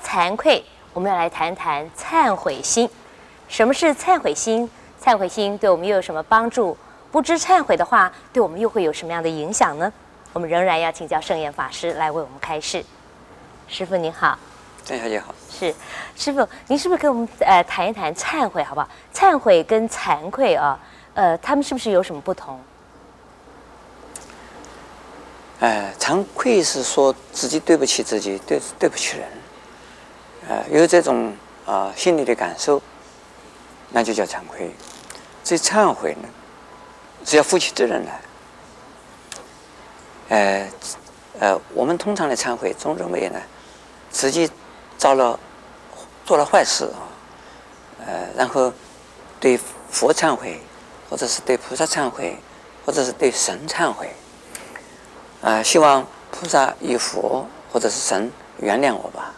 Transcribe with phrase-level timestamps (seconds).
[0.00, 2.88] 惭愧，我们要来谈谈忏悔心。
[3.48, 4.68] 什么是忏悔心？
[5.02, 6.76] 忏悔心对我们又有什么帮助？
[7.10, 9.92] 不知忏悔的话，对我们又会有什么样的影响呢？
[10.32, 12.84] 我们仍然要请教圣严法师来为我们开示。
[13.66, 14.38] 师傅您好，
[14.84, 15.34] 郑小姐好。
[15.50, 15.74] 是，
[16.16, 18.88] 师傅，您是不是跟我们呃谈一谈忏悔好不好？
[19.12, 20.78] 忏悔跟惭愧啊，
[21.14, 22.60] 呃，他们是不是有什么不同？
[25.58, 29.28] 呃，惭愧是说自己对不起自己，对对不起人，
[30.48, 31.28] 呃，有这种
[31.66, 32.80] 啊、呃、心理的感受，
[33.90, 34.70] 那就叫惭愧。
[35.44, 36.28] 这忏悔呢，
[37.24, 38.20] 是要负起责任来。
[40.28, 40.68] 呃
[41.40, 43.40] 呃，我们通常的忏悔总认为呢，
[44.10, 44.50] 自己
[44.96, 45.38] 遭了
[46.24, 47.02] 做了坏事啊，
[48.06, 48.72] 呃，然后
[49.40, 49.58] 对
[49.90, 50.60] 佛忏悔，
[51.08, 52.36] 或者是对菩萨忏悔，
[52.84, 54.14] 或者是对神忏悔，
[55.42, 59.34] 啊、希望菩萨与佛或者是神原谅我吧。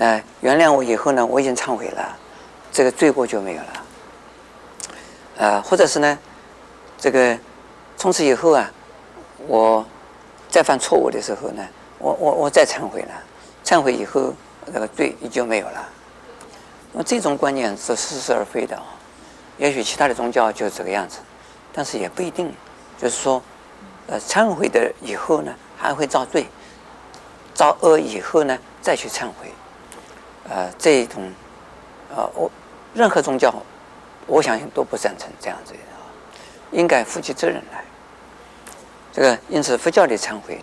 [0.00, 2.16] 那、原谅我以后呢，我已经忏悔了，
[2.72, 3.84] 这个罪过就没有了。
[5.36, 6.18] 呃，或者是呢，
[6.96, 7.38] 这个
[7.98, 8.72] 从此以后啊，
[9.46, 9.84] 我
[10.48, 11.62] 再犯错误的时候呢，
[11.98, 13.12] 我我我再忏悔了，
[13.62, 14.32] 忏悔以后
[14.72, 15.86] 这个罪也就没有了。
[16.92, 18.84] 那么这种观念是似是而非的啊。
[19.58, 21.18] 也许其他的宗教就是这个样子，
[21.74, 22.50] 但是也不一定。
[22.98, 23.42] 就是说，
[24.06, 26.46] 呃，忏悔的以后呢，还会造罪，
[27.52, 29.52] 造恶以后呢，再去忏悔。
[30.48, 31.30] 呃，这一种，
[32.14, 32.50] 呃，我
[32.94, 33.52] 任何宗教。
[34.26, 35.78] 我相信都不赞成这样子的，
[36.70, 37.82] 应该负起责任来。
[39.12, 40.62] 这个因此佛教的忏悔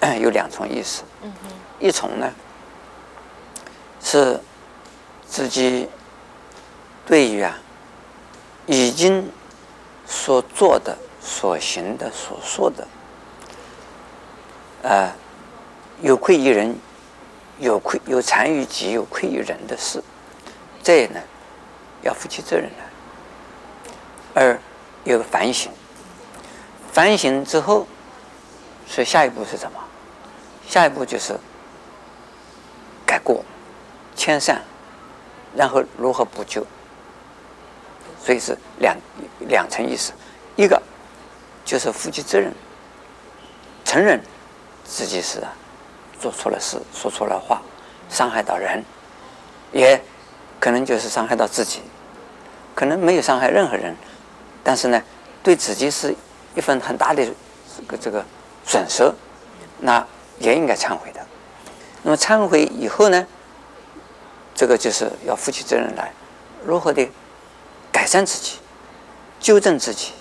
[0.00, 1.32] 的有两重意思，嗯
[1.78, 2.30] 一重呢
[4.02, 4.38] 是
[5.26, 5.88] 自己
[7.06, 7.58] 对于啊
[8.66, 9.26] 已经
[10.06, 12.86] 所做的、所行的、所说的，
[14.82, 15.10] 呃，
[16.02, 16.78] 有愧于人、
[17.58, 20.02] 有愧有惭于己、有愧于人的事，
[20.82, 21.20] 这也呢。
[22.02, 22.84] 要负起责任来，
[24.34, 24.60] 而
[25.02, 25.72] 有个反省，
[26.92, 27.84] 反省之后，
[28.86, 29.80] 所以下一步是什么？
[30.68, 31.36] 下一步就是
[33.04, 33.44] 改过、
[34.14, 34.62] 迁善，
[35.56, 36.64] 然后如何补救。
[38.22, 38.96] 所以是两
[39.48, 40.12] 两层意思，
[40.54, 40.80] 一个
[41.64, 42.52] 就是负起责任，
[43.84, 44.22] 承认
[44.84, 45.40] 自己是
[46.20, 47.60] 做错了事、说错了话，
[48.08, 48.84] 伤害到人，
[49.72, 50.00] 也
[50.58, 51.82] 可能就是伤害到自己。
[52.74, 53.96] 可能没有伤害任何人，
[54.62, 55.02] 但是呢，
[55.42, 56.14] 对自己是
[56.54, 58.24] 一份很大的这个这个
[58.66, 59.10] 损失，
[59.80, 60.06] 那
[60.38, 61.26] 也应该忏悔的。
[62.02, 63.26] 那么忏悔以后呢，
[64.54, 66.12] 这个就是要负起责任来，
[66.64, 67.08] 如何的
[67.90, 68.58] 改善自己、
[69.40, 70.12] 纠正自己，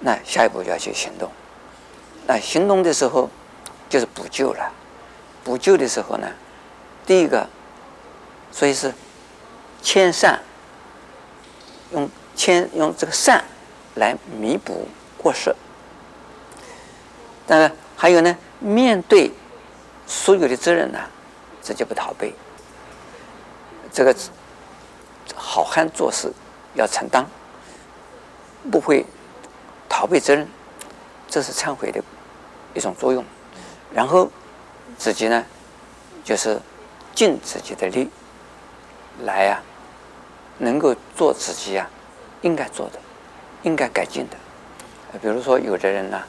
[0.00, 1.30] 那下一步就要去行动。
[2.26, 3.30] 那行动的时候
[3.88, 4.72] 就是补救了，
[5.44, 6.26] 补救的时候呢，
[7.06, 7.46] 第一个，
[8.50, 8.92] 所以是
[9.82, 10.40] 迁善。
[11.92, 13.44] 用谦用这个善
[13.94, 15.54] 来弥补过失，
[17.46, 19.30] 当然还有呢，面对
[20.04, 20.98] 所有的责任呢，
[21.62, 22.34] 直接不逃避。
[23.92, 24.12] 这个
[25.36, 26.32] 好汉做事
[26.74, 27.24] 要承担，
[28.72, 29.06] 不会
[29.88, 30.48] 逃避责任，
[31.28, 32.02] 这是忏悔的
[32.74, 33.24] 一种作用。
[33.92, 34.28] 然后
[34.98, 35.44] 自己呢，
[36.24, 36.60] 就是
[37.14, 38.08] 尽自己的力
[39.24, 39.62] 来呀、
[40.58, 41.90] 能够做自己呀、啊，
[42.42, 42.98] 应该做的，
[43.62, 44.36] 应该改进的。
[45.20, 46.22] 比如说，有的人呢、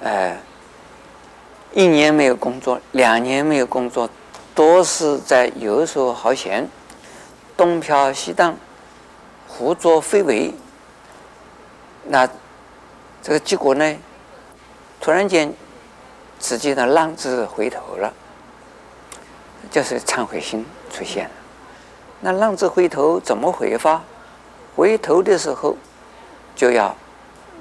[0.00, 0.36] 呃，
[1.72, 4.10] 一年没有工作，两年没有工作，
[4.54, 6.68] 都是在游手好闲，
[7.56, 8.56] 东飘西荡，
[9.46, 10.52] 胡作非为。
[12.04, 12.28] 那
[13.22, 13.96] 这个结果呢，
[15.00, 15.54] 突然间
[16.42, 18.12] 自己的浪子回头了，
[19.70, 21.30] 就是忏悔心出现了。
[22.20, 24.02] 那浪子回头怎么回法？
[24.74, 25.76] 回头的时候，
[26.56, 26.92] 就要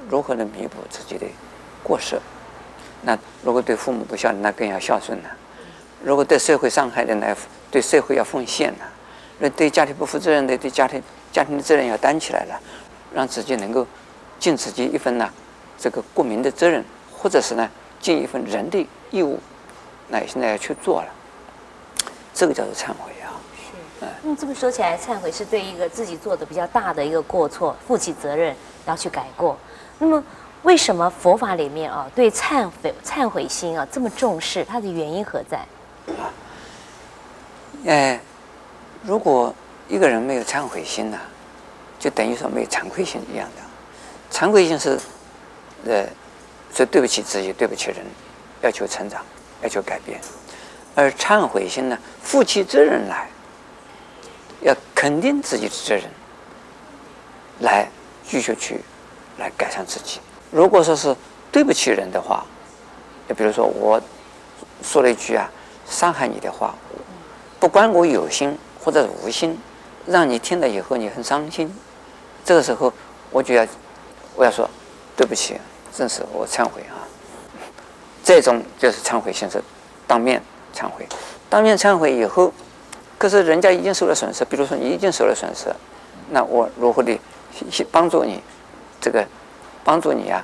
[0.09, 1.27] 如何能弥补自己的
[1.83, 2.19] 过失？
[3.03, 5.29] 那如果对父母不孝，那更要孝顺了；
[6.03, 7.37] 如果对社会伤害的，那
[7.69, 8.85] 对社会要奉献了；
[9.37, 11.01] 那对家庭不负责任的，对家庭
[11.31, 12.59] 家庭的责任要担起来了，
[13.13, 13.85] 让自己能够
[14.39, 15.29] 尽自己一份呢
[15.77, 16.83] 这个国民的责任，
[17.15, 17.69] 或者是呢
[18.01, 19.39] 尽一份人的义务，
[20.09, 21.07] 那现在要去做了，
[22.33, 23.11] 这个叫做忏悔。
[24.23, 29.55] 那么这么说起来，忏悔是对一个自己做的比较大的一个过错负起责任，然后去改过。
[29.99, 30.23] 那么
[30.63, 34.65] 为什么佛法里面啊对忏悔忏悔心啊这么重视？
[34.65, 35.57] 它的原因何在？
[36.19, 36.33] 啊，
[37.85, 38.19] 哎，
[39.03, 39.53] 如果
[39.87, 41.19] 一个人没有忏悔心呢，
[41.99, 44.35] 就等于说没有惭愧心一样的。
[44.35, 44.99] 惭愧心是，
[45.85, 46.05] 呃，
[46.73, 47.97] 所以对不起自己，对不起人，
[48.61, 49.23] 要求成长，
[49.61, 50.19] 要求改变。
[50.95, 53.29] 而忏悔心呢，负起责任来，
[54.61, 56.03] 要肯定自己的责任，
[57.59, 57.87] 来
[58.25, 58.81] 继续去
[59.37, 60.19] 来改善自己。
[60.51, 61.15] 如果说是
[61.51, 62.45] 对不起人的话，
[63.27, 64.01] 就比如说我
[64.83, 65.49] 说了一句啊
[65.87, 66.75] 伤害你的话，
[67.59, 69.57] 不管我有心或者是无心，
[70.05, 71.73] 让你听了以后你很伤心，
[72.43, 72.91] 这个时候
[73.29, 73.65] 我就要
[74.35, 74.69] 我要说
[75.15, 75.57] 对不起，
[75.93, 77.07] 正是我忏悔啊。
[78.23, 79.61] 这种就是忏悔心，是
[80.07, 80.41] 当面
[80.73, 81.07] 忏悔，
[81.49, 82.53] 当面忏悔以后，
[83.17, 85.73] 可是人家已经受了损失，比如说你已经受了损失，
[86.29, 87.19] 那我如何的
[87.91, 88.41] 帮助你，
[88.99, 89.25] 这个
[89.83, 90.43] 帮助你啊？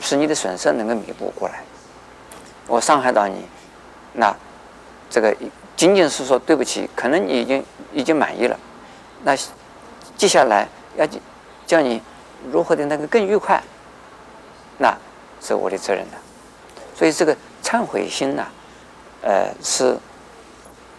[0.00, 1.62] 使你的损失能够弥补过来。
[2.66, 3.44] 我伤害到你，
[4.12, 4.34] 那
[5.10, 5.34] 这个
[5.76, 8.58] 仅仅是说对不起，可能你已经已经满意了。
[9.22, 9.36] 那
[10.16, 11.06] 接下来要
[11.66, 12.00] 叫你
[12.50, 13.62] 如何的那个更愉快，
[14.80, 14.96] 那
[15.40, 16.18] 是我的责任了。
[16.96, 18.44] 所以这个忏悔心呢，
[19.22, 19.96] 呃，是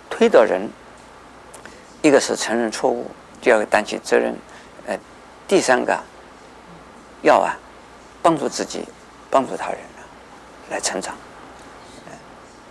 [0.10, 0.70] 推导人，
[2.02, 3.10] 一个是承认错误，
[3.42, 4.34] 第二个担起责任，
[4.86, 4.98] 呃，
[5.48, 6.00] 第三个
[7.24, 7.58] 要啊。
[8.24, 8.88] 帮助自己，
[9.32, 9.80] 帮助他人，
[10.70, 11.16] 来成长。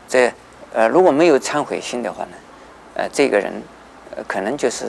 [0.08, 0.32] 这
[0.72, 2.36] 呃，如果没有忏悔心的话呢，
[2.94, 3.52] 呃，这个人
[4.14, 4.86] 呃可能就是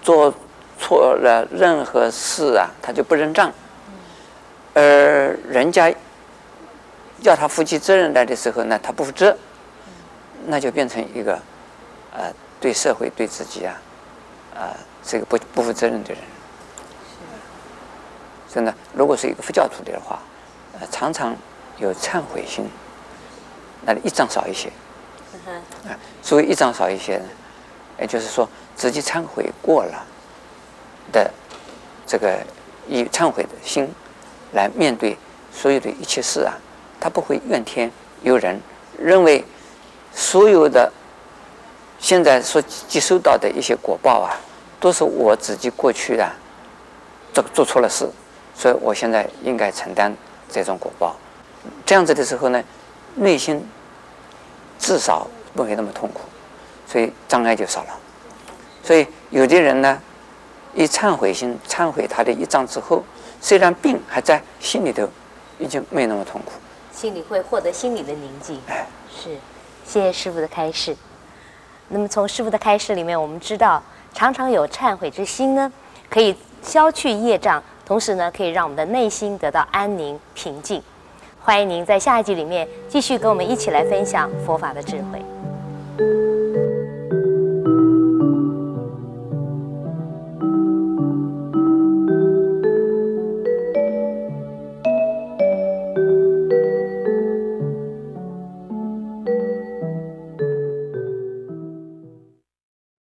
[0.00, 0.32] 做
[0.78, 3.52] 错了任何事啊，他就不认账。
[4.74, 5.92] 而人家
[7.20, 9.36] 要他负起责任来的时候呢，他不负责，
[10.46, 11.38] 那就变成一个
[12.12, 13.74] 呃对社会对自己啊
[14.54, 14.74] 啊
[15.04, 16.18] 这个不不负责任的人。
[18.52, 20.18] 真的，如果是一个佛教徒的话，
[20.78, 21.34] 呃，常常
[21.78, 22.68] 有忏悔心，
[23.86, 24.70] 那一张少一些。
[25.88, 27.24] 啊，所以一张少一些呢，
[27.98, 30.06] 也就是说自己忏悔过了
[31.10, 31.30] 的
[32.06, 32.38] 这个
[32.86, 33.88] 以忏悔的心
[34.52, 35.16] 来面对
[35.52, 36.54] 所有的一切事啊，
[37.00, 37.90] 他不会怨天
[38.22, 38.60] 尤人，
[38.98, 39.44] 认为
[40.14, 40.92] 所有的
[41.98, 44.36] 现在所接收到的一些果报啊，
[44.78, 46.30] 都是我自己过去的
[47.32, 48.08] 做做错了事。
[48.54, 50.14] 所以我现在应该承担
[50.50, 51.16] 这种果报，
[51.86, 52.62] 这样子的时候呢，
[53.14, 53.66] 内心
[54.78, 56.20] 至少不会那么痛苦，
[56.86, 57.98] 所以障碍就少了。
[58.84, 59.98] 所以有的人呢，
[60.74, 63.02] 一忏悔心忏悔他的一障之后，
[63.42, 65.06] 虽然病还在，心里头
[65.58, 66.52] 已经没那么痛苦，
[66.92, 68.56] 心里会获得心里的宁静。
[68.68, 69.30] 哎，是，
[69.84, 70.96] 谢谢师傅的开示。
[71.88, 73.82] 那么从师傅的开示里面，我们知道，
[74.14, 75.70] 常常有忏悔之心呢，
[76.08, 77.60] 可以消去业障。
[77.84, 80.80] 同时呢，可以让我们的内心得到安宁平静。
[81.40, 86.31] 欢迎您在下一集里面继续跟我们一起来分享佛法的智慧。